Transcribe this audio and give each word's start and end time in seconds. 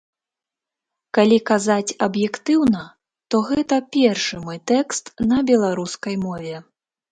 Калі 1.17 1.37
казаць 1.49 1.95
аб'ектыўна, 2.07 2.81
то 3.29 3.43
гэта 3.51 3.75
першы 3.99 4.35
мой 4.49 4.59
тэкст 4.75 5.15
на 5.29 5.37
беларускай 5.53 6.15
мове. 6.27 6.55